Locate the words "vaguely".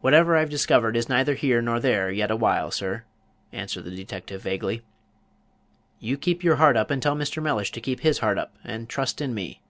4.42-4.82